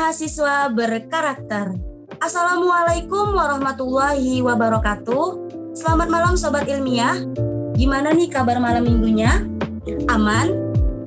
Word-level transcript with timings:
mahasiswa 0.00 0.72
berkarakter. 0.72 1.76
Assalamualaikum 2.24 3.36
warahmatullahi 3.36 4.40
wabarakatuh. 4.40 5.52
Selamat 5.76 6.08
malam 6.08 6.40
sobat 6.40 6.64
ilmiah. 6.72 7.20
Gimana 7.76 8.16
nih 8.16 8.32
kabar 8.32 8.56
malam 8.56 8.88
minggunya? 8.88 9.44
Aman? 10.08 10.56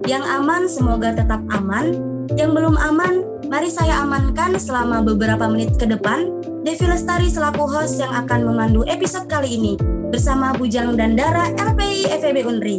Yang 0.06 0.24
aman 0.30 0.62
semoga 0.70 1.10
tetap 1.10 1.42
aman. 1.50 1.90
Yang 2.38 2.54
belum 2.54 2.78
aman, 2.78 3.14
mari 3.50 3.74
saya 3.74 3.98
amankan 4.06 4.62
selama 4.62 5.02
beberapa 5.02 5.50
menit 5.50 5.74
ke 5.74 5.90
depan. 5.90 6.30
Devi 6.62 6.86
Lestari 6.86 7.34
selaku 7.34 7.66
host 7.66 7.98
yang 7.98 8.14
akan 8.14 8.46
memandu 8.46 8.86
episode 8.86 9.26
kali 9.26 9.58
ini 9.58 9.74
bersama 10.14 10.54
Bujang 10.54 10.94
dan 10.94 11.18
Dara 11.18 11.50
LPI 11.50 12.14
FEB 12.22 12.46
Unri. 12.46 12.78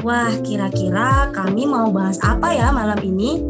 Wah, 0.00 0.32
kira-kira 0.40 1.28
kami 1.36 1.68
mau 1.68 1.92
bahas 1.92 2.16
apa 2.24 2.56
ya 2.56 2.72
malam 2.72 2.96
ini? 3.04 3.44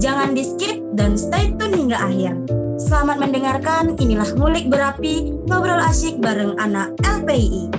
Jangan 0.00 0.32
di 0.32 0.42
skip 0.42 0.81
dan 0.92 1.16
stay 1.16 1.52
tune 1.56 1.74
hingga 1.74 1.98
akhir. 1.98 2.36
Selamat 2.80 3.18
mendengarkan, 3.20 3.96
inilah 3.96 4.28
Ngulik 4.36 4.68
Berapi, 4.68 5.32
ngobrol 5.48 5.80
asyik 5.80 6.20
bareng 6.20 6.56
anak 6.60 6.92
LPI. 7.04 7.70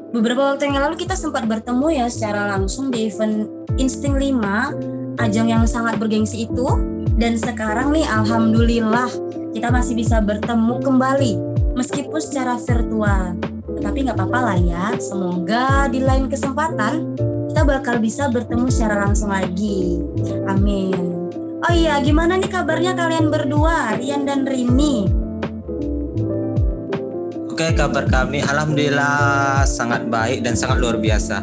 Beberapa 0.08 0.56
waktu 0.56 0.72
yang 0.72 0.80
lalu 0.88 1.04
kita 1.04 1.20
sempat 1.20 1.44
bertemu 1.44 2.00
ya 2.00 2.08
secara 2.08 2.48
langsung 2.48 2.88
di 2.88 3.12
event 3.12 3.44
Insting 3.76 4.16
5, 4.16 5.20
ajang 5.20 5.52
yang 5.52 5.68
sangat 5.68 6.00
bergengsi 6.00 6.48
itu. 6.48 6.80
Dan 7.20 7.36
sekarang 7.36 7.92
nih 7.92 8.08
alhamdulillah 8.08 9.12
kita 9.52 9.68
masih 9.68 10.00
bisa 10.00 10.24
bertemu 10.24 10.80
kembali 10.80 11.32
meskipun 11.76 12.20
secara 12.24 12.56
virtual. 12.56 13.36
Tetapi 13.68 14.08
nggak 14.08 14.16
apa-apa 14.16 14.40
lah 14.48 14.56
ya, 14.56 14.96
semoga 14.96 15.92
di 15.92 16.00
lain 16.00 16.32
kesempatan 16.32 17.20
kita 17.62 17.78
bakal 17.78 18.02
bisa 18.02 18.26
bertemu 18.26 18.66
secara 18.74 19.06
langsung 19.06 19.30
lagi. 19.30 20.02
Amin. 20.50 21.30
Oh 21.62 21.70
iya, 21.70 22.02
gimana 22.02 22.34
nih 22.34 22.50
kabarnya 22.50 22.90
kalian 22.98 23.30
berdua, 23.30 23.94
Rian 24.02 24.26
dan 24.26 24.42
Rini? 24.42 25.06
Oke, 27.46 27.70
kabar 27.78 28.10
kami 28.10 28.42
alhamdulillah 28.42 29.62
sangat 29.62 30.10
baik 30.10 30.42
dan 30.42 30.58
sangat 30.58 30.82
luar 30.82 30.98
biasa. 30.98 31.38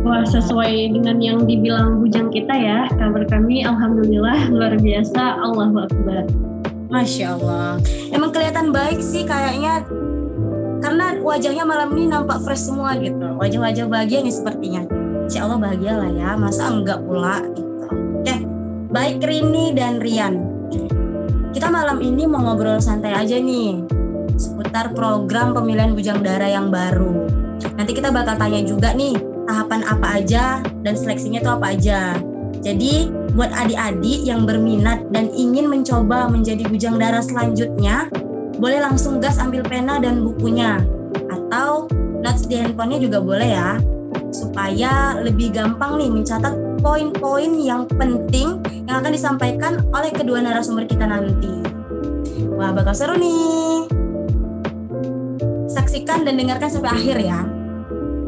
Wah, 0.00 0.24
sesuai 0.32 0.96
dengan 0.96 1.20
yang 1.20 1.44
dibilang 1.44 2.00
bujang 2.00 2.32
kita 2.32 2.56
ya, 2.56 2.88
kabar 2.96 3.28
kami 3.28 3.68
alhamdulillah 3.68 4.48
luar 4.48 4.80
biasa, 4.80 5.44
Allahu 5.44 5.84
Akbar. 5.84 6.24
Masya 6.88 7.36
Allah. 7.36 7.76
Emang 8.08 8.32
kelihatan 8.32 8.72
baik 8.72 9.04
sih 9.04 9.28
kayaknya 9.28 9.84
karena 10.84 11.16
wajahnya 11.16 11.64
malam 11.64 11.96
ini 11.96 12.12
nampak 12.12 12.44
fresh 12.44 12.68
semua 12.68 12.92
gitu. 13.00 13.16
Wajah-wajah 13.40 13.88
bahagia 13.88 14.20
nih 14.20 14.34
sepertinya. 14.36 14.84
Insya 15.24 15.48
Allah 15.48 15.56
bahagia 15.56 15.96
lah 15.96 16.12
ya. 16.12 16.36
Masa 16.36 16.68
enggak 16.68 17.00
pula 17.00 17.40
gitu. 17.56 17.88
Oke 18.20 18.36
baik 18.92 19.24
Rini 19.24 19.72
dan 19.72 19.96
Rian. 19.96 20.44
Kita 21.56 21.72
malam 21.72 22.04
ini 22.04 22.28
mau 22.28 22.44
ngobrol 22.44 22.84
santai 22.84 23.16
aja 23.16 23.40
nih. 23.40 23.80
Seputar 24.36 24.92
program 24.92 25.56
pemilihan 25.56 25.96
bujang 25.96 26.20
dara 26.20 26.52
yang 26.52 26.68
baru. 26.68 27.32
Nanti 27.80 27.96
kita 27.96 28.12
bakal 28.12 28.36
tanya 28.36 28.60
juga 28.60 28.92
nih 28.92 29.16
tahapan 29.48 29.80
apa 29.88 30.20
aja 30.20 30.60
dan 30.84 30.92
seleksinya 30.92 31.40
itu 31.40 31.48
apa 31.48 31.66
aja. 31.72 32.00
Jadi 32.60 33.08
buat 33.32 33.50
adik-adik 33.50 34.20
yang 34.26 34.44
berminat 34.44 35.08
dan 35.10 35.32
ingin 35.32 35.66
mencoba 35.66 36.28
menjadi 36.28 36.66
bujang 36.68 37.00
dara 37.00 37.18
selanjutnya 37.18 38.06
boleh 38.58 38.78
langsung 38.82 39.18
gas 39.18 39.40
ambil 39.42 39.66
pena 39.66 39.98
dan 39.98 40.22
bukunya 40.22 40.80
atau 41.30 41.90
notes 42.22 42.46
di 42.46 42.58
handphonenya 42.58 42.98
juga 43.02 43.18
boleh 43.20 43.50
ya 43.50 43.78
supaya 44.34 45.18
lebih 45.22 45.54
gampang 45.54 45.98
nih 45.98 46.10
mencatat 46.10 46.54
poin-poin 46.82 47.50
yang 47.58 47.86
penting 47.86 48.60
yang 48.84 49.00
akan 49.00 49.12
disampaikan 49.14 49.80
oleh 49.94 50.10
kedua 50.10 50.42
narasumber 50.42 50.84
kita 50.84 51.06
nanti. 51.06 51.64
Wah 52.54 52.74
bakal 52.74 52.92
seru 52.92 53.14
nih. 53.16 53.88
Saksikan 55.70 56.26
dan 56.26 56.36
dengarkan 56.36 56.68
sampai 56.68 56.90
akhir 56.92 57.16
ya. 57.22 57.40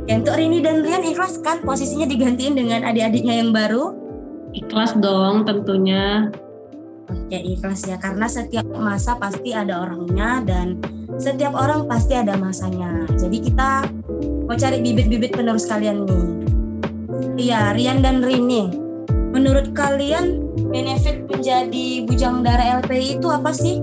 Ya 0.06 0.22
untuk 0.22 0.38
Rini 0.38 0.62
dan 0.62 0.86
Rian 0.86 1.02
ikhlas 1.02 1.42
kan 1.42 1.66
posisinya 1.66 2.06
digantiin 2.06 2.54
dengan 2.54 2.86
adik-adiknya 2.86 3.42
yang 3.42 3.50
baru? 3.50 3.90
Ikhlas 4.54 4.94
dong 5.02 5.42
tentunya. 5.42 6.30
Oke 7.06 7.38
ikhlas 7.38 7.86
ya 7.86 7.98
karena 7.98 8.26
setiap 8.26 8.66
masa 8.74 9.18
pasti 9.18 9.54
ada 9.54 9.82
orangnya 9.82 10.42
dan 10.42 10.78
setiap 11.18 11.54
orang 11.54 11.86
pasti 11.86 12.18
ada 12.18 12.34
masanya. 12.34 13.06
Jadi 13.14 13.38
kita 13.42 13.86
mau 14.46 14.54
cari 14.54 14.78
bibit-bibit 14.82 15.34
penerus 15.34 15.66
kalian 15.66 16.06
nih. 16.06 16.26
Iya 17.36 17.74
Rian 17.76 18.02
dan 18.02 18.24
Rini, 18.24 18.70
menurut 19.30 19.70
kalian 19.76 20.42
benefit 20.72 21.28
menjadi 21.28 22.06
bujang 22.08 22.42
darah 22.42 22.80
LPI 22.82 23.20
itu 23.20 23.28
apa 23.30 23.50
sih? 23.52 23.78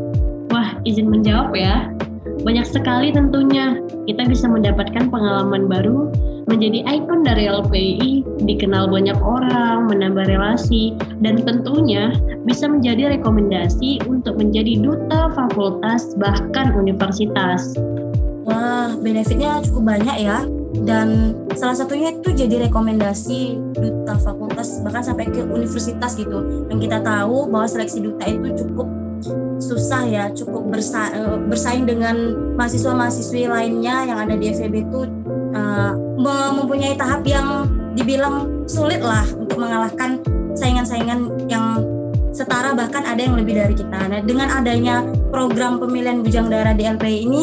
Wah 0.51 0.79
izin 0.83 1.07
menjawab 1.07 1.56
ya. 1.56 1.89
Banyak 2.44 2.67
sekali 2.67 3.13
tentunya. 3.16 3.79
Kita 4.03 4.28
bisa 4.28 4.51
mendapatkan 4.51 5.07
pengalaman 5.07 5.72
baru, 5.72 6.12
menjadi 6.47 6.83
ikon 6.87 7.23
dari 7.23 7.47
LPI, 7.47 8.11
dikenal 8.43 8.91
banyak 8.91 9.15
orang, 9.23 9.87
menambah 9.87 10.27
relasi, 10.27 10.95
dan 11.23 11.39
tentunya 11.41 12.11
bisa 12.43 12.67
menjadi 12.67 13.15
rekomendasi 13.19 14.03
untuk 14.07 14.35
menjadi 14.35 14.79
duta 14.79 15.31
fakultas 15.31 16.13
bahkan 16.19 16.75
universitas. 16.75 17.73
Wah, 18.43 18.91
benefitnya 18.99 19.63
cukup 19.63 19.95
banyak 19.95 20.17
ya. 20.27 20.43
Dan 20.83 21.37
salah 21.53 21.77
satunya 21.77 22.11
itu 22.11 22.33
jadi 22.33 22.67
rekomendasi 22.67 23.55
duta 23.77 24.19
fakultas 24.19 24.81
bahkan 24.83 25.05
sampai 25.05 25.29
ke 25.31 25.45
universitas 25.47 26.17
gitu. 26.17 26.67
Yang 26.67 26.89
kita 26.89 26.97
tahu 27.05 27.47
bahwa 27.47 27.67
seleksi 27.69 28.03
duta 28.03 28.25
itu 28.27 28.51
cukup 28.57 28.89
susah 29.63 30.03
ya, 30.03 30.27
cukup 30.35 30.67
bersa 30.67 31.07
eh, 31.15 31.37
bersaing 31.47 31.87
dengan 31.87 32.35
mahasiswa-mahasiswi 32.59 33.47
lainnya 33.47 34.03
yang 34.11 34.19
ada 34.19 34.35
di 34.35 34.51
FEB 34.51 34.75
itu 34.83 35.07
uh, 35.53 35.94
mempunyai 36.57 36.97
tahap 36.97 37.23
yang 37.23 37.69
dibilang 37.94 38.65
sulit 38.65 39.00
lah 39.00 39.23
untuk 39.38 39.61
mengalahkan 39.61 40.19
saingan-saingan 40.57 41.50
yang 41.50 41.81
setara 42.33 42.73
bahkan 42.73 43.05
ada 43.05 43.21
yang 43.21 43.38
lebih 43.38 43.53
dari 43.61 43.77
kita. 43.77 44.09
Nah, 44.09 44.19
dengan 44.25 44.50
adanya 44.50 45.05
program 45.29 45.77
pemilihan 45.77 46.25
bujang 46.25 46.50
darah 46.50 46.73
di 46.73 46.89
LPI 46.89 47.17
ini, 47.29 47.41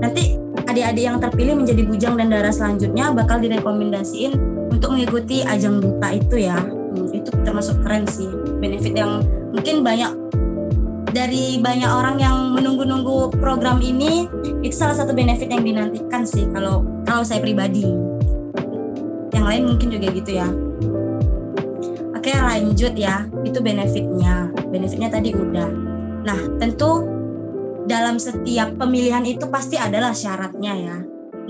nanti 0.00 0.40
adik-adik 0.64 1.04
yang 1.04 1.18
terpilih 1.20 1.54
menjadi 1.60 1.82
bujang 1.84 2.14
dan 2.16 2.32
darah 2.32 2.52
selanjutnya 2.52 3.12
bakal 3.12 3.36
direkomendasiin 3.36 4.32
untuk 4.72 4.96
mengikuti 4.96 5.44
ajang 5.44 5.84
duta 5.84 6.08
itu 6.16 6.48
ya. 6.48 6.56
Hmm, 6.56 7.06
itu 7.12 7.28
termasuk 7.44 7.84
keren 7.84 8.08
sih, 8.08 8.26
benefit 8.58 8.96
yang 8.96 9.20
mungkin 9.52 9.84
banyak 9.84 10.29
dari 11.10 11.58
banyak 11.58 11.90
orang 11.90 12.16
yang 12.22 12.36
menunggu-nunggu 12.54 13.34
program 13.42 13.82
ini 13.82 14.30
itu 14.62 14.74
salah 14.74 14.94
satu 14.94 15.10
benefit 15.10 15.50
yang 15.50 15.66
dinantikan 15.66 16.22
sih 16.22 16.46
kalau 16.54 16.86
kalau 17.02 17.26
saya 17.26 17.42
pribadi. 17.42 17.86
Yang 19.34 19.44
lain 19.46 19.62
mungkin 19.66 19.88
juga 19.90 20.06
gitu 20.14 20.30
ya. 20.30 20.48
Oke 22.14 22.30
lanjut 22.34 22.94
ya. 22.94 23.26
Itu 23.42 23.58
benefitnya. 23.64 24.54
Benefitnya 24.70 25.08
tadi 25.10 25.34
udah. 25.34 25.70
Nah 26.22 26.40
tentu 26.62 27.06
dalam 27.90 28.22
setiap 28.22 28.78
pemilihan 28.78 29.24
itu 29.26 29.50
pasti 29.50 29.74
adalah 29.80 30.14
syaratnya 30.14 30.72
ya. 30.78 30.96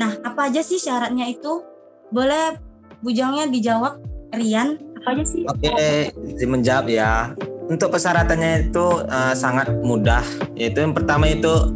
Nah 0.01 0.13
apa 0.25 0.49
aja 0.49 0.65
sih 0.65 0.81
syaratnya 0.81 1.29
itu? 1.29 1.61
Boleh 2.09 2.57
bujangnya 3.05 3.51
dijawab 3.51 4.01
Rian? 4.33 4.79
Apa 5.01 5.17
aja 5.17 5.25
sih? 5.25 5.43
Oke, 5.45 6.13
izin 6.15 6.49
menjawab 6.49 6.87
ya. 6.89 7.35
Untuk 7.71 7.95
persyaratannya 7.95 8.67
itu 8.67 8.87
uh, 9.07 9.31
sangat 9.31 9.71
mudah. 9.87 10.27
Yaitu 10.59 10.83
yang 10.83 10.91
pertama 10.91 11.31
itu 11.31 11.71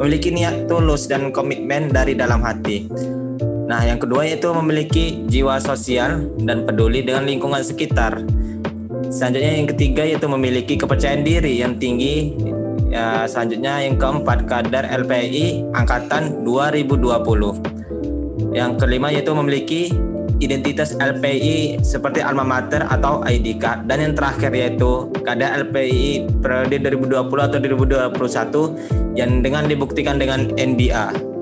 memiliki 0.00 0.32
niat 0.32 0.64
tulus 0.64 1.04
dan 1.04 1.36
komitmen 1.36 1.92
dari 1.92 2.16
dalam 2.16 2.40
hati. 2.40 2.88
Nah, 3.68 3.84
yang 3.84 4.00
kedua 4.00 4.24
yaitu 4.24 4.48
memiliki 4.56 5.28
jiwa 5.28 5.60
sosial 5.60 6.32
dan 6.48 6.64
peduli 6.64 7.04
dengan 7.04 7.28
lingkungan 7.28 7.60
sekitar. 7.60 8.24
Selanjutnya 9.12 9.52
yang 9.60 9.68
ketiga 9.68 10.08
yaitu 10.08 10.24
memiliki 10.32 10.80
kepercayaan 10.80 11.20
diri 11.20 11.60
yang 11.60 11.76
tinggi. 11.76 12.32
Ya, 12.88 13.28
selanjutnya 13.28 13.84
yang 13.84 14.00
keempat 14.00 14.48
kadar 14.48 14.88
LPI 14.88 15.76
angkatan 15.76 16.40
2020. 16.40 18.56
Yang 18.56 18.80
kelima 18.80 19.12
yaitu 19.12 19.36
memiliki 19.36 19.92
identitas 20.42 20.96
LPI 20.98 21.82
seperti 21.84 22.24
alma 22.24 22.42
mater 22.42 22.82
atau 22.86 23.22
ID 23.22 23.58
card 23.58 23.86
dan 23.86 24.02
yang 24.02 24.14
terakhir 24.16 24.50
yaitu 24.50 25.10
kadar 25.22 25.62
LPI 25.66 26.26
periode 26.42 26.80
2020 26.80 27.46
atau 27.46 27.58
2021 27.58 29.18
yang 29.18 29.42
dengan 29.44 29.68
dibuktikan 29.70 30.18
dengan 30.18 30.50
NDA 30.58 31.34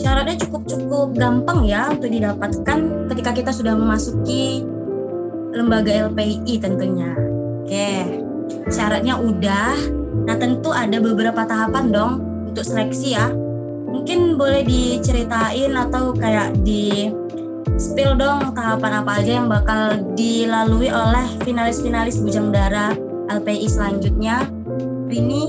syaratnya 0.00 0.36
cukup-cukup 0.46 1.12
gampang 1.12 1.68
ya 1.68 1.92
untuk 1.92 2.08
didapatkan 2.08 2.78
ketika 3.12 3.30
kita 3.36 3.50
sudah 3.52 3.76
memasuki 3.76 4.64
lembaga 5.50 6.08
LPI 6.10 6.54
tentunya. 6.62 7.12
Oke, 7.66 7.90
syaratnya 8.70 9.18
udah. 9.18 9.74
Nah 10.26 10.36
tentu 10.38 10.70
ada 10.70 10.98
beberapa 10.98 11.42
tahapan 11.46 11.90
dong 11.90 12.12
untuk 12.50 12.62
seleksi 12.62 13.14
ya. 13.14 13.30
Mungkin 13.90 14.38
boleh 14.38 14.62
diceritain 14.62 15.74
atau 15.74 16.14
kayak 16.14 16.62
di 16.62 17.10
spill 17.76 18.16
dong 18.18 18.56
tahapan 18.56 19.04
apa 19.04 19.12
aja 19.20 19.32
yang 19.42 19.48
bakal 19.50 19.98
dilalui 20.16 20.88
oleh 20.88 21.26
finalis-finalis 21.44 22.18
Bujang 22.18 22.50
Dara 22.50 22.94
LPI 23.30 23.66
selanjutnya. 23.70 24.48
Ini 25.10 25.42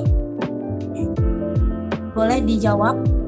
boleh 2.11 2.39
dijawab 2.43 3.21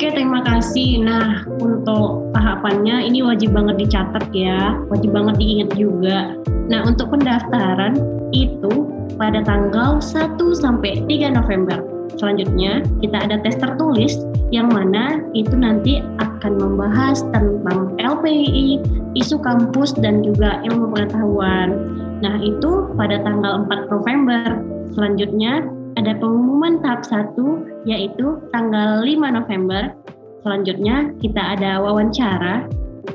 Oke, 0.00 0.08
terima 0.16 0.40
kasih. 0.40 1.04
Nah, 1.04 1.44
untuk 1.60 2.32
tahapannya 2.32 3.04
ini 3.04 3.20
wajib 3.20 3.52
banget 3.52 3.84
dicatat 3.84 4.32
ya, 4.32 4.80
wajib 4.88 5.12
banget 5.12 5.36
diingat 5.36 5.70
juga. 5.76 6.40
Nah, 6.72 6.88
untuk 6.88 7.12
pendaftaran 7.12 8.00
itu 8.32 8.88
pada 9.20 9.44
tanggal 9.44 10.00
1 10.00 10.40
sampai 10.56 11.04
3 11.04 11.28
November. 11.36 11.89
Selanjutnya, 12.20 12.84
kita 13.00 13.16
ada 13.16 13.40
tes 13.40 13.56
tertulis 13.56 14.20
yang 14.52 14.68
mana 14.68 15.24
itu 15.32 15.56
nanti 15.56 16.04
akan 16.20 16.60
membahas 16.60 17.24
tentang 17.32 17.96
LPI, 17.96 18.76
isu 19.16 19.40
kampus 19.40 19.96
dan 19.96 20.20
juga 20.20 20.60
ilmu 20.68 20.92
pengetahuan. 20.92 21.80
Nah, 22.20 22.36
itu 22.44 22.92
pada 22.92 23.24
tanggal 23.24 23.64
4 23.64 23.88
November. 23.88 24.60
Selanjutnya, 24.92 25.64
ada 25.96 26.12
pengumuman 26.20 26.84
tahap 26.84 27.08
1 27.08 27.88
yaitu 27.88 28.36
tanggal 28.52 29.00
5 29.00 29.40
November. 29.40 29.96
Selanjutnya 30.44 31.16
kita 31.24 31.56
ada 31.56 31.80
wawancara 31.80 32.68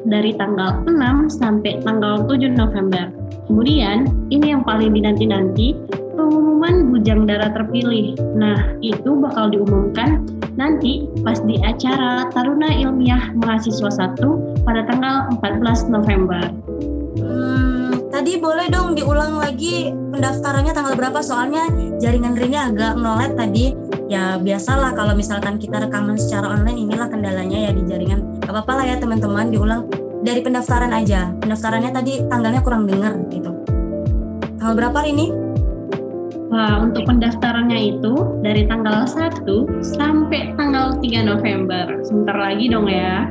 dari 0.09 0.33
tanggal 0.33 0.81
6 0.89 1.29
sampai 1.29 1.77
tanggal 1.85 2.25
7 2.25 2.57
November. 2.57 3.13
Kemudian 3.45 4.09
ini 4.33 4.57
yang 4.57 4.65
paling 4.65 4.97
dinanti-nanti 4.97 5.77
pengumuman 6.25 6.89
bujang 6.89 7.29
darah 7.29 7.53
terpilih. 7.53 8.17
Nah, 8.33 8.73
itu 8.81 9.13
bakal 9.21 9.53
diumumkan 9.53 10.25
nanti 10.57 11.05
pas 11.21 11.37
di 11.45 11.61
acara 11.61 12.25
Taruna 12.33 12.73
Ilmiah 12.73 13.29
Mahasiswa 13.37 13.93
1 14.17 14.65
pada 14.65 14.81
tanggal 14.89 15.29
14 15.37 15.93
November. 15.93 16.41
Hmm, 17.21 18.09
tadi 18.09 18.41
boleh 18.41 18.65
dong 18.73 18.97
diulang 18.97 19.37
lagi 19.37 19.93
pendaftarannya 19.93 20.73
tanggal 20.73 20.97
berapa? 20.97 21.21
Soalnya 21.21 21.69
jaringan 22.01 22.33
Rini 22.33 22.57
agak 22.57 22.97
nolet 22.97 23.37
tadi. 23.37 23.77
Ya 24.05 24.37
biasalah 24.41 24.93
kalau 24.97 25.13
misalkan 25.17 25.61
kita 25.61 25.81
rekaman 25.81 26.17
secara 26.17 26.53
online 26.57 26.89
inilah 26.89 27.09
kendalanya 27.09 27.69
ya 27.69 27.71
di 27.73 27.85
jaringan. 27.85 28.41
Gak 28.41 28.53
apa-apa 28.53 28.73
lah 28.81 28.85
ya 28.89 28.95
teman-teman 28.97 29.53
diulang 29.53 29.85
dari 30.25 30.41
pendaftaran 30.41 30.89
aja. 30.89 31.33
Pendaftarannya 31.37 31.91
tadi 31.93 32.25
tanggalnya 32.25 32.61
kurang 32.65 32.89
dengar 32.89 33.13
gitu. 33.29 33.49
Tanggal 34.61 34.73
berapa 34.77 34.99
ini 35.09 35.44
Wah, 36.55 36.79
untuk 36.79 37.03
pendaftarannya 37.03 37.99
itu 37.99 38.39
dari 38.39 38.63
tanggal 38.63 39.03
1 39.03 39.43
sampai 39.83 40.55
tanggal 40.55 40.95
3 41.03 41.27
November. 41.27 41.99
Sebentar 41.99 42.31
lagi 42.31 42.71
dong 42.71 42.87
ya. 42.87 43.27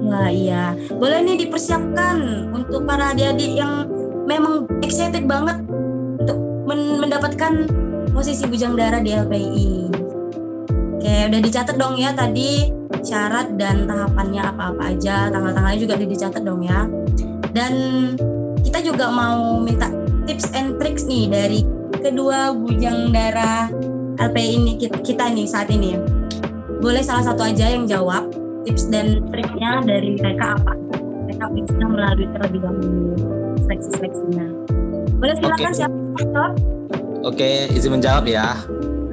Wah 0.00 0.32
iya, 0.32 0.72
boleh 0.96 1.20
nih 1.20 1.44
dipersiapkan 1.44 2.48
untuk 2.56 2.88
para 2.88 3.12
adik-adik 3.12 3.60
yang 3.60 3.84
memang 4.24 4.64
excited 4.80 5.28
banget 5.28 5.60
men 6.64 6.96
mendapatkan 6.96 7.68
posisi 8.16 8.48
bujang 8.48 8.72
darah 8.72 9.04
di 9.04 9.12
LPI. 9.12 9.92
Oke, 10.96 11.14
udah 11.28 11.40
dicatat 11.44 11.76
dong 11.76 12.00
ya 12.00 12.16
tadi 12.16 12.72
syarat 13.04 13.52
dan 13.60 13.84
tahapannya 13.84 14.40
apa-apa 14.40 14.96
aja, 14.96 15.28
tanggal-tanggalnya 15.28 15.76
juga 15.84 16.00
udah 16.00 16.08
dicatat 16.08 16.40
dong 16.40 16.64
ya. 16.64 16.88
Dan 17.52 17.72
kita 18.64 18.80
juga 18.80 19.12
mau 19.12 19.60
minta 19.60 19.92
tips 20.24 20.56
and 20.56 20.80
tricks 20.80 21.04
nih 21.04 21.28
dari 21.28 21.75
kedua 22.00 22.52
bujang 22.54 23.12
darah 23.12 23.68
LPI 24.16 24.50
ini 24.56 24.72
kita, 24.80 24.98
kita 25.04 25.24
nih 25.28 25.46
saat 25.48 25.68
ini. 25.68 25.96
Boleh 26.80 27.04
salah 27.04 27.24
satu 27.24 27.44
aja 27.44 27.68
yang 27.68 27.84
jawab 27.84 28.32
tips 28.64 28.88
dan 28.88 29.22
triknya 29.28 29.84
dari 29.84 30.16
mereka 30.16 30.56
apa? 30.56 30.72
Mereka 31.26 31.44
bisa 31.52 31.84
melalui 31.84 32.26
terlebih 32.32 32.60
dahulu 32.64 33.12
seleksi-seleksinya. 33.64 34.46
Boleh 35.16 35.34
silakan 35.40 35.72
okay. 35.72 35.76
siapa 35.76 36.44
Oke, 37.26 37.50
izin 37.74 37.98
menjawab 37.98 38.24
ya. 38.30 38.54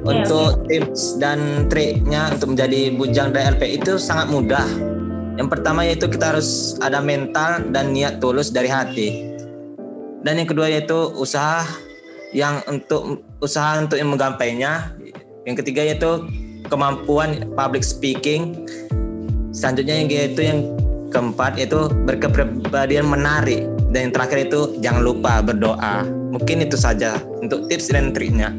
Untuk 0.04 0.62
okay. 0.68 0.84
tips 0.84 1.16
dan 1.16 1.66
triknya 1.66 2.30
untuk 2.36 2.52
menjadi 2.52 2.92
bujang 2.92 3.32
dari 3.32 3.56
LP 3.56 3.62
itu 3.80 3.96
sangat 3.96 4.28
mudah. 4.28 4.68
Yang 5.34 5.48
pertama 5.50 5.82
yaitu 5.82 6.06
kita 6.06 6.36
harus 6.36 6.78
ada 6.78 7.02
mental 7.02 7.72
dan 7.74 7.90
niat 7.90 8.22
tulus 8.22 8.54
dari 8.54 8.70
hati. 8.70 9.34
Dan 10.22 10.38
yang 10.38 10.48
kedua 10.48 10.70
yaitu 10.70 11.10
usaha 11.18 11.66
yang 12.34 12.60
untuk 12.66 13.22
usaha 13.38 13.78
untuk 13.78 13.96
yang 13.96 14.10
menggapainya. 14.10 14.90
Yang 15.46 15.64
ketiga 15.64 15.86
yaitu 15.86 16.26
kemampuan 16.66 17.54
public 17.54 17.86
speaking. 17.86 18.66
Selanjutnya 19.54 20.02
yang 20.02 20.08
yaitu 20.10 20.40
yang 20.42 20.60
keempat 21.14 21.54
yaitu 21.54 21.86
berkepribadian 22.02 23.06
menarik 23.06 23.62
dan 23.94 24.10
yang 24.10 24.12
terakhir 24.12 24.50
itu 24.50 24.60
jangan 24.82 25.06
lupa 25.06 25.38
berdoa. 25.38 26.02
Mungkin 26.34 26.66
itu 26.66 26.74
saja 26.74 27.22
untuk 27.38 27.70
tips 27.70 27.94
dan 27.94 28.10
triknya. 28.10 28.50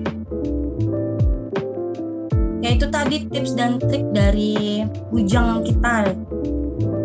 Ya 2.64 2.72
itu 2.72 2.88
tadi 2.88 3.28
tips 3.28 3.60
dan 3.60 3.76
trik 3.78 4.08
dari 4.16 4.88
bujang 5.12 5.68
kita. 5.68 6.16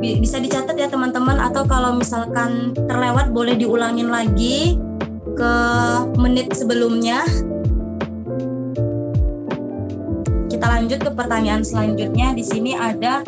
Bisa 0.00 0.38
dicatat 0.38 0.78
ya 0.78 0.86
teman-teman 0.86 1.36
atau 1.42 1.66
kalau 1.66 1.98
misalkan 1.98 2.72
terlewat 2.86 3.34
boleh 3.34 3.58
diulangin 3.58 4.08
lagi 4.08 4.78
ke 5.40 5.54
menit 6.20 6.52
sebelumnya. 6.52 7.24
Kita 10.52 10.66
lanjut 10.68 11.00
ke 11.00 11.10
pertanyaan 11.16 11.64
selanjutnya. 11.64 12.36
Di 12.36 12.44
sini 12.44 12.76
ada 12.76 13.24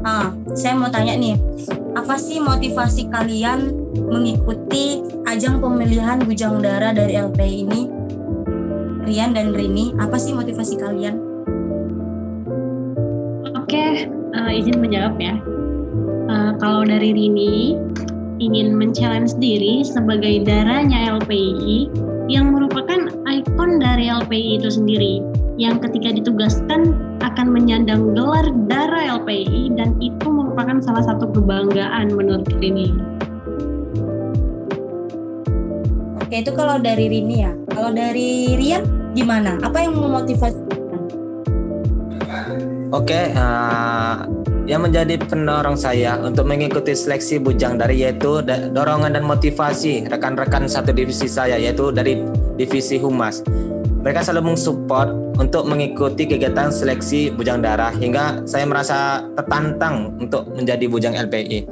ah, 0.00 0.32
saya 0.56 0.72
mau 0.80 0.88
tanya 0.88 1.12
nih, 1.20 1.36
apa 1.92 2.16
sih 2.16 2.40
motivasi 2.40 3.12
kalian 3.12 3.76
mengikuti 4.08 5.04
ajang 5.28 5.60
pemilihan 5.60 6.24
Bujang 6.24 6.64
Dara 6.64 6.96
dari 6.96 7.20
LPI 7.20 7.56
ini? 7.68 7.82
Rian 9.04 9.34
dan 9.36 9.52
Rini, 9.52 9.92
apa 10.00 10.16
sih 10.16 10.32
motivasi 10.32 10.78
kalian? 10.78 11.18
Oke, 13.58 14.06
uh, 14.32 14.50
izin 14.54 14.78
menjawab 14.78 15.18
ya. 15.18 15.34
Uh, 16.30 16.54
kalau 16.62 16.86
dari 16.86 17.10
Rini, 17.10 17.74
ingin 18.40 18.72
men-challenge 18.72 19.36
diri 19.36 19.84
sebagai 19.84 20.42
darahnya 20.48 21.20
LPI 21.20 21.92
yang 22.32 22.56
merupakan 22.56 23.12
ikon 23.28 23.76
dari 23.76 24.08
LPI 24.08 24.64
itu 24.64 24.72
sendiri 24.72 25.20
yang 25.60 25.76
ketika 25.76 26.16
ditugaskan 26.16 26.96
akan 27.20 27.46
menyandang 27.52 28.16
gelar 28.16 28.48
darah 28.64 29.20
LPI 29.20 29.76
dan 29.76 29.92
itu 30.00 30.24
merupakan 30.24 30.80
salah 30.80 31.04
satu 31.04 31.28
kebanggaan 31.28 32.16
menurut 32.16 32.48
Rini. 32.56 32.96
Oke, 36.16 36.40
itu 36.40 36.52
kalau 36.56 36.80
dari 36.80 37.12
Rini 37.12 37.36
ya. 37.44 37.52
Kalau 37.68 37.92
dari 37.92 38.56
Rian 38.56 39.12
gimana? 39.12 39.60
Apa 39.60 39.84
yang 39.84 40.00
memotivasi? 40.00 40.64
Oke, 42.90 43.30
uh, 43.36 44.26
yang 44.70 44.86
menjadi 44.86 45.18
pendorong 45.18 45.74
saya 45.74 46.14
untuk 46.22 46.46
mengikuti 46.46 46.94
seleksi 46.94 47.42
bujang 47.42 47.74
dari 47.74 48.06
yaitu 48.06 48.38
dorongan 48.70 49.18
dan 49.18 49.26
motivasi 49.26 50.06
rekan-rekan 50.06 50.70
satu 50.70 50.94
divisi 50.94 51.26
saya 51.26 51.58
yaitu 51.58 51.90
dari 51.90 52.22
divisi 52.54 52.94
humas. 53.02 53.42
Mereka 54.00 54.22
selalu 54.22 54.54
mensupport 54.54 55.10
untuk 55.42 55.66
mengikuti 55.66 56.30
kegiatan 56.30 56.70
seleksi 56.70 57.34
bujang 57.34 57.66
darah 57.66 57.90
hingga 57.90 58.46
saya 58.46 58.62
merasa 58.62 59.26
tertantang 59.34 60.14
untuk 60.22 60.46
menjadi 60.54 60.86
bujang 60.86 61.18
LPI. 61.18 61.66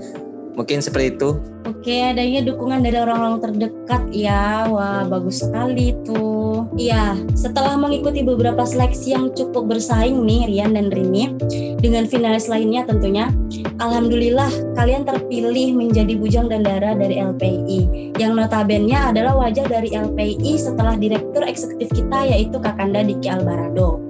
Mungkin 0.59 0.83
seperti 0.83 1.15
itu. 1.15 1.39
Oke, 1.71 2.03
adanya 2.03 2.43
dukungan 2.43 2.83
dari 2.83 2.99
orang-orang 2.99 3.39
terdekat 3.39 4.03
ya. 4.11 4.67
Wah, 4.67 5.07
bagus 5.07 5.47
sekali 5.47 5.95
tuh. 6.03 6.67
Iya, 6.75 7.15
setelah 7.39 7.79
mengikuti 7.79 8.27
beberapa 8.27 8.67
seleksi 8.67 9.15
yang 9.15 9.31
cukup 9.39 9.71
bersaing 9.71 10.19
nih 10.27 10.51
Rian 10.51 10.75
dan 10.75 10.91
Rini 10.91 11.31
dengan 11.79 12.11
finalis 12.11 12.51
lainnya 12.51 12.83
tentunya, 12.83 13.31
alhamdulillah 13.79 14.51
kalian 14.75 15.07
terpilih 15.07 15.79
menjadi 15.79 16.19
bujang 16.19 16.51
dan 16.51 16.67
dara 16.67 16.99
dari 16.99 17.23
LPI. 17.23 17.81
Yang 18.19 18.33
notabene 18.35 18.99
adalah 18.99 19.39
wajah 19.39 19.71
dari 19.71 19.95
LPI 19.95 20.59
setelah 20.59 20.99
direktur 20.99 21.47
eksekutif 21.47 21.87
kita 21.95 22.27
yaitu 22.27 22.59
Kakanda 22.59 23.07
Diki 23.07 23.31
Albarado. 23.31 24.03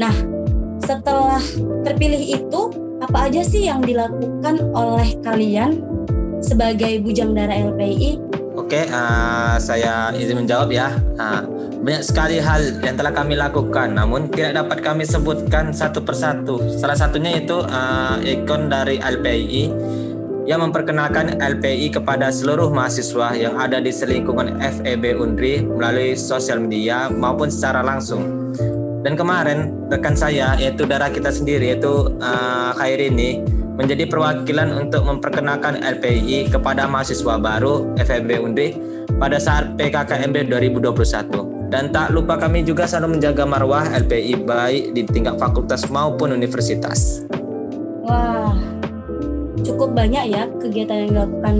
Nah, 0.00 0.16
setelah 0.80 1.44
terpilih 1.84 2.40
itu 2.40 2.85
apa 3.06 3.30
aja 3.30 3.42
sih 3.46 3.70
yang 3.70 3.86
dilakukan 3.86 4.66
oleh 4.74 5.14
kalian 5.22 5.78
sebagai 6.42 6.98
bujang 7.06 7.38
dara 7.38 7.54
LPI? 7.54 8.18
Oke, 8.58 8.82
uh, 8.90 9.54
saya 9.62 10.10
izin 10.10 10.42
menjawab 10.42 10.74
ya. 10.74 10.90
Uh, 11.14 11.46
banyak 11.86 12.02
sekali 12.02 12.42
hal 12.42 12.82
yang 12.82 12.98
telah 12.98 13.14
kami 13.14 13.38
lakukan, 13.38 13.94
namun 13.94 14.26
tidak 14.34 14.58
dapat 14.58 14.82
kami 14.82 15.06
sebutkan 15.06 15.70
satu 15.70 16.02
persatu. 16.02 16.58
Salah 16.74 16.98
satunya 16.98 17.38
itu 17.38 17.62
uh, 17.62 18.18
ikon 18.26 18.66
dari 18.66 18.98
LPI 18.98 19.70
yang 20.50 20.66
memperkenalkan 20.66 21.38
LPI 21.38 21.94
kepada 21.94 22.34
seluruh 22.34 22.74
mahasiswa 22.74 23.38
yang 23.38 23.54
ada 23.54 23.78
di 23.78 23.94
selingkungan 23.94 24.58
FEB 24.58 25.14
Undri 25.14 25.62
melalui 25.62 26.18
sosial 26.18 26.58
media 26.58 27.06
maupun 27.06 27.54
secara 27.54 27.86
langsung. 27.86 28.50
Dan 29.06 29.14
kemarin 29.14 29.86
rekan 29.86 30.18
saya 30.18 30.58
yaitu 30.58 30.82
darah 30.82 31.06
kita 31.06 31.30
sendiri 31.30 31.70
yaitu 31.70 32.10
uh, 32.18 32.74
Khairini 32.74 33.38
menjadi 33.78 34.02
perwakilan 34.10 34.82
untuk 34.82 35.06
memperkenalkan 35.06 35.78
LPI 35.78 36.50
kepada 36.50 36.90
mahasiswa 36.90 37.38
baru 37.38 37.94
FEB 38.02 38.42
Undri 38.42 38.74
pada 39.14 39.38
saat 39.38 39.78
PKKMB 39.78 40.50
2021. 40.50 41.70
Dan 41.70 41.94
tak 41.94 42.10
lupa 42.10 42.34
kami 42.34 42.66
juga 42.66 42.90
selalu 42.90 43.14
menjaga 43.14 43.46
marwah 43.46 43.86
LPI 43.94 44.42
baik 44.42 44.90
di 44.90 45.06
tingkat 45.06 45.38
fakultas 45.38 45.86
maupun 45.86 46.34
universitas. 46.34 47.22
Wah, 48.02 48.58
cukup 49.62 49.94
banyak 49.94 50.34
ya 50.34 50.50
kegiatan 50.58 51.06
yang 51.06 51.10
dilakukan 51.14 51.56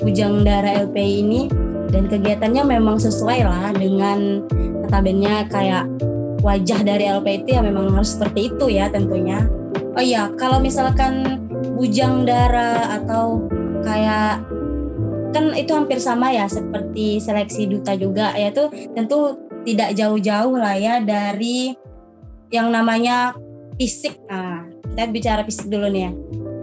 Bujang 0.00 0.48
Dara 0.48 0.80
LPI 0.88 1.12
ini 1.28 1.52
dan 1.92 2.08
kegiatannya 2.08 2.64
memang 2.64 2.96
sesuai 2.96 3.44
lah 3.44 3.76
dengan 3.76 4.40
notabene 4.80 5.44
kayak 5.52 5.84
wajah 6.42 6.80
dari 6.86 7.10
LPT 7.10 7.58
ya 7.58 7.62
memang 7.62 7.94
harus 7.94 8.14
seperti 8.14 8.54
itu 8.54 8.66
ya 8.70 8.90
tentunya. 8.90 9.46
Oh 9.98 10.04
iya, 10.04 10.30
kalau 10.38 10.62
misalkan 10.62 11.42
bujang 11.74 12.22
darah 12.22 13.02
atau 13.02 13.50
kayak 13.82 14.42
kan 15.34 15.52
itu 15.52 15.70
hampir 15.74 16.00
sama 16.00 16.32
ya 16.32 16.48
seperti 16.48 17.20
seleksi 17.20 17.68
duta 17.68 17.92
juga 17.98 18.32
yaitu 18.38 18.70
tentu 18.96 19.36
tidak 19.66 19.92
jauh-jauh 19.92 20.56
lah 20.56 20.78
ya 20.78 21.02
dari 21.02 21.76
yang 22.48 22.72
namanya 22.72 23.36
fisik. 23.76 24.16
Nah, 24.30 24.64
kita 24.94 25.04
bicara 25.12 25.42
fisik 25.44 25.68
dulu 25.68 25.90
nih 25.92 26.08
ya. 26.08 26.12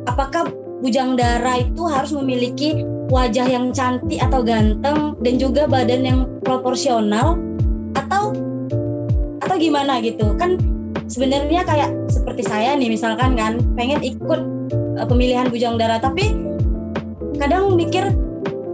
Apakah 0.09 0.49
bujang 0.81 1.13
darah 1.17 1.61
itu 1.61 1.81
harus 1.85 2.11
memiliki 2.13 2.83
wajah 3.09 3.45
yang 3.45 3.69
cantik 3.69 4.17
atau 4.17 4.41
ganteng 4.41 5.13
dan 5.21 5.33
juga 5.37 5.69
badan 5.69 6.01
yang 6.01 6.19
proporsional 6.41 7.37
atau 7.93 8.33
gimana? 9.57 9.99
gitu. 10.03 10.35
Kan 10.35 10.59
sebenarnya 11.05 11.61
kayak 11.65 11.89
seperti 12.09 12.43
saya 12.45 12.73
nih 12.75 12.89
misalkan 12.89 13.37
kan 13.37 13.61
pengen 13.77 14.01
ikut 14.01 14.41
uh, 14.97 15.07
pemilihan 15.07 15.47
bujang 15.49 15.77
darah 15.77 16.01
tapi 16.01 16.33
kadang 17.37 17.75
mikir 17.75 18.09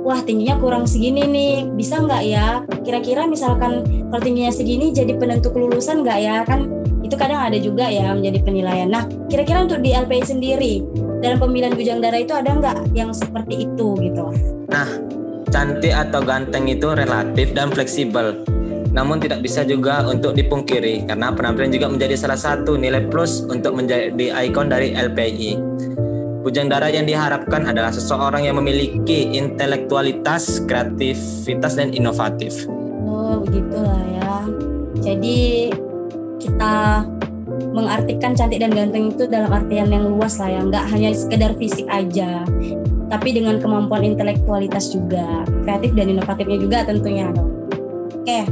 wah 0.02 0.18
tingginya 0.22 0.58
kurang 0.58 0.88
segini 0.90 1.26
nih 1.28 1.54
bisa 1.76 2.02
nggak 2.02 2.24
ya? 2.26 2.48
Kira-kira 2.82 3.26
misalkan 3.30 3.86
kalau 4.10 4.22
tingginya 4.22 4.54
segini 4.54 4.90
jadi 4.94 5.14
penentu 5.18 5.54
kelulusan 5.54 6.02
nggak 6.02 6.20
ya? 6.22 6.42
Kan 6.48 6.82
itu 7.02 7.14
kadang 7.18 7.42
ada 7.44 7.58
juga 7.60 7.90
ya 7.90 8.14
menjadi 8.14 8.40
penilaian. 8.42 8.90
Nah 8.90 9.04
kira-kira 9.28 9.66
untuk 9.66 9.84
di 9.84 9.94
LPI 9.94 10.24
sendiri 10.26 10.74
dalam 11.22 11.38
pemilihan 11.38 11.74
bujang 11.78 12.00
darah 12.02 12.22
itu 12.22 12.34
ada 12.34 12.50
nggak 12.56 12.78
yang 12.98 13.14
seperti 13.14 13.70
itu 13.70 13.88
gitu? 14.00 14.26
Nah 14.72 14.88
cantik 15.52 15.92
atau 15.92 16.22
ganteng 16.24 16.72
itu 16.72 16.88
relatif 16.96 17.52
dan 17.52 17.70
fleksibel 17.70 18.40
namun 18.92 19.24
tidak 19.24 19.40
bisa 19.40 19.64
juga 19.64 20.04
untuk 20.08 20.36
dipungkiri 20.36 21.08
karena 21.08 21.32
penampilan 21.32 21.72
juga 21.72 21.88
menjadi 21.88 22.16
salah 22.20 22.40
satu 22.40 22.76
nilai 22.76 23.08
plus 23.08 23.48
untuk 23.48 23.80
menjadi 23.80 24.12
ikon 24.48 24.68
dari 24.68 24.92
LPI. 24.92 25.52
Bujang 26.42 26.68
Dara 26.68 26.90
yang 26.90 27.06
diharapkan 27.06 27.70
adalah 27.70 27.94
seseorang 27.94 28.50
yang 28.50 28.58
memiliki 28.58 29.30
intelektualitas, 29.38 30.66
kreativitas, 30.66 31.78
dan 31.78 31.94
inovatif. 31.94 32.66
Oh, 33.06 33.46
begitulah 33.46 34.02
ya. 34.10 34.34
Jadi 35.06 35.70
kita 36.42 37.06
mengartikan 37.72 38.34
cantik 38.34 38.58
dan 38.58 38.74
ganteng 38.74 39.14
itu 39.14 39.30
dalam 39.30 39.54
artian 39.54 39.94
yang 39.94 40.10
luas 40.10 40.42
lah 40.42 40.50
ya, 40.50 40.62
nggak 40.66 40.86
hanya 40.90 41.10
sekedar 41.14 41.54
fisik 41.62 41.86
aja, 41.88 42.42
tapi 43.08 43.38
dengan 43.38 43.62
kemampuan 43.62 44.02
intelektualitas 44.02 44.92
juga, 44.92 45.46
kreatif 45.62 45.94
dan 45.94 46.10
inovatifnya 46.10 46.58
juga 46.58 46.78
tentunya 46.84 47.30
Oke, 48.22 48.46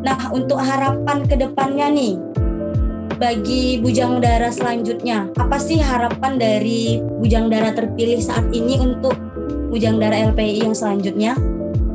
Nah, 0.00 0.32
untuk 0.32 0.56
harapan 0.56 1.28
ke 1.28 1.36
depannya 1.36 1.92
nih, 1.92 2.14
bagi 3.20 3.84
Bujang 3.84 4.24
Dara 4.24 4.48
selanjutnya, 4.48 5.28
apa 5.36 5.60
sih 5.60 5.76
harapan 5.76 6.40
dari 6.40 7.04
Bujang 7.20 7.52
Dara 7.52 7.68
terpilih 7.76 8.16
saat 8.16 8.48
ini 8.48 8.80
untuk 8.80 9.12
Bujang 9.68 10.00
Dara 10.00 10.32
LPI 10.32 10.64
yang 10.64 10.72
selanjutnya? 10.72 11.36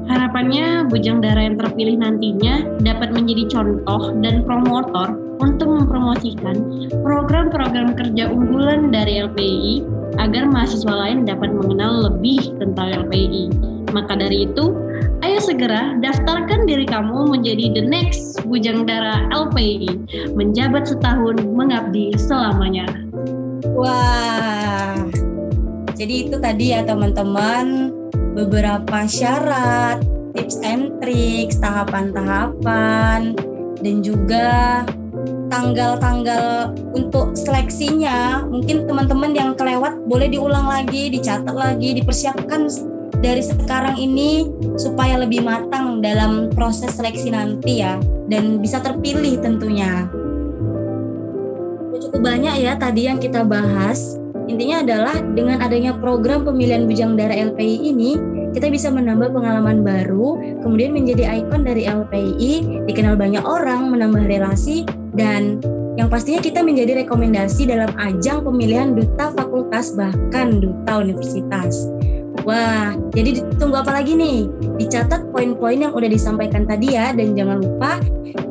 Harapannya 0.06 0.86
Bujang 0.86 1.18
Dara 1.18 1.50
yang 1.50 1.58
terpilih 1.58 1.98
nantinya 1.98 2.62
dapat 2.86 3.10
menjadi 3.10 3.50
contoh 3.58 4.14
dan 4.22 4.46
promotor 4.46 5.18
untuk 5.42 5.66
mempromosikan 5.66 6.88
program-program 7.02 7.98
kerja 7.98 8.30
unggulan 8.30 8.94
dari 8.94 9.26
LPI 9.26 9.82
agar 10.22 10.46
mahasiswa 10.46 10.94
lain 10.94 11.26
dapat 11.26 11.50
mengenal 11.52 12.14
lebih 12.14 12.54
tentang 12.62 13.10
LPI. 13.10 13.50
Maka 13.96 14.20
dari 14.20 14.52
itu, 14.52 14.76
Ayo 15.26 15.42
segera 15.42 15.98
daftarkan 16.04 16.70
diri 16.70 16.86
kamu 16.86 17.34
menjadi 17.34 17.74
the 17.74 17.84
next 17.84 18.38
Bujang 18.46 18.86
Dara 18.86 19.26
LPI, 19.34 19.90
menjabat 20.38 20.86
setahun 20.86 21.42
mengabdi 21.42 22.14
selamanya. 22.14 22.86
Wah, 23.74 25.02
jadi 25.98 26.30
itu 26.30 26.38
tadi 26.38 26.78
ya 26.78 26.86
teman-teman 26.86 27.90
beberapa 28.38 29.08
syarat, 29.10 30.04
tips 30.38 30.62
and 30.62 30.94
tricks, 31.02 31.58
tahapan-tahapan, 31.58 33.34
dan 33.82 33.96
juga 34.06 34.84
tanggal-tanggal 35.50 36.76
untuk 36.94 37.34
seleksinya. 37.34 38.46
Mungkin 38.46 38.86
teman-teman 38.86 39.32
yang 39.34 39.52
kelewat 39.58 40.06
boleh 40.06 40.30
diulang 40.30 40.70
lagi, 40.70 41.10
dicatat 41.10 41.56
lagi, 41.56 41.98
dipersiapkan 41.98 42.70
dari 43.26 43.42
sekarang 43.42 43.98
ini 43.98 44.46
supaya 44.78 45.18
lebih 45.18 45.42
matang 45.42 45.98
dalam 45.98 46.54
proses 46.54 46.94
seleksi 46.94 47.34
nanti 47.34 47.82
ya 47.82 47.98
dan 48.30 48.62
bisa 48.62 48.78
terpilih 48.78 49.42
tentunya. 49.42 50.06
Cukup 51.98 52.22
banyak 52.22 52.62
ya 52.62 52.78
tadi 52.78 53.10
yang 53.10 53.18
kita 53.18 53.42
bahas. 53.42 54.22
Intinya 54.46 54.86
adalah 54.86 55.18
dengan 55.34 55.58
adanya 55.58 55.98
program 55.98 56.46
pemilihan 56.46 56.86
bujang 56.86 57.18
darah 57.18 57.34
LPI 57.50 57.90
ini, 57.90 58.14
kita 58.54 58.70
bisa 58.70 58.94
menambah 58.94 59.34
pengalaman 59.34 59.82
baru, 59.82 60.62
kemudian 60.62 60.94
menjadi 60.94 61.42
ikon 61.42 61.66
dari 61.66 61.90
LPI, 61.90 62.86
dikenal 62.86 63.18
banyak 63.18 63.42
orang, 63.42 63.90
menambah 63.90 64.22
relasi, 64.30 64.86
dan 65.18 65.66
yang 65.98 66.14
pastinya 66.14 66.46
kita 66.46 66.62
menjadi 66.62 67.02
rekomendasi 67.02 67.66
dalam 67.66 67.90
ajang 67.98 68.46
pemilihan 68.46 68.94
duta 68.94 69.34
fakultas 69.34 69.98
bahkan 69.98 70.62
duta 70.62 71.02
universitas. 71.02 71.90
Wah, 72.46 72.94
jadi 73.10 73.42
ditunggu 73.42 73.82
apa 73.82 74.00
lagi 74.02 74.14
nih? 74.14 74.46
Dicatat 74.78 75.34
poin-poin 75.34 75.82
yang 75.82 75.94
udah 75.98 76.06
disampaikan 76.06 76.70
tadi 76.70 76.94
ya, 76.94 77.10
dan 77.10 77.34
jangan 77.34 77.58
lupa 77.58 77.98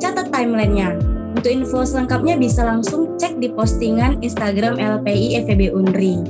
catat 0.02 0.34
timelinenya. 0.34 0.98
Untuk 1.34 1.50
info 1.50 1.86
selengkapnya 1.86 2.34
bisa 2.34 2.66
langsung 2.66 3.14
cek 3.18 3.38
di 3.38 3.50
postingan 3.54 4.18
Instagram 4.22 4.78
LPI 4.78 5.46
FEB 5.46 5.70
Unri. 5.74 6.22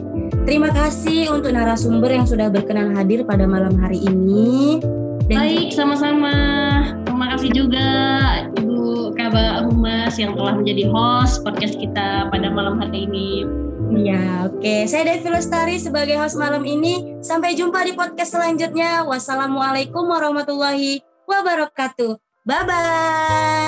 Terima 0.45 0.69
kasih 0.73 1.33
untuk 1.33 1.57
narasumber 1.57 2.13
yang 2.13 2.29
sudah 2.29 2.53
berkenan 2.53 2.93
hadir 2.93 3.25
pada 3.25 3.49
malam 3.49 3.81
hari 3.81 4.01
ini. 4.05 4.81
Dan 5.25 5.41
Baik, 5.41 5.73
sama-sama. 5.73 6.37
Terima 7.09 7.33
kasih 7.33 7.51
juga 7.57 7.89
Ibu 8.61 9.17
Kaba 9.17 9.65
Humas 9.65 10.21
yang 10.21 10.37
telah 10.37 10.61
menjadi 10.61 10.85
host 10.93 11.41
podcast 11.49 11.81
kita 11.81 12.29
pada 12.29 12.53
malam 12.53 12.77
hari 12.77 13.09
ini. 13.09 13.49
Iya, 13.95 14.51
oke. 14.51 14.59
Okay. 14.59 14.81
Saya 14.91 15.15
Devi 15.15 15.29
Lestari 15.31 15.77
sebagai 15.79 16.19
host 16.19 16.35
malam 16.35 16.67
ini. 16.67 17.19
Sampai 17.23 17.55
jumpa 17.55 17.87
di 17.87 17.95
podcast 17.95 18.35
selanjutnya. 18.35 19.07
Wassalamualaikum 19.07 20.03
warahmatullahi 20.05 21.01
wabarakatuh. 21.31 22.19
Bye-bye. 22.45 23.64